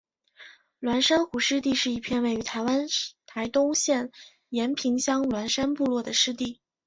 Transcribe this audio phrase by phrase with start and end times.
[0.81, 2.87] 鸾山湖湿地是一片位于台湾
[3.27, 4.11] 台东县
[4.49, 6.59] 延平乡鸾山部落的湿地。